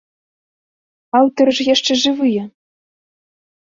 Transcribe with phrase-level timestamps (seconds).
[1.21, 2.43] Аўтары ж яшчэ жывыя!